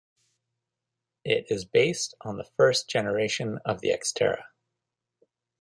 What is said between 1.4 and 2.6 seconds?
is based on the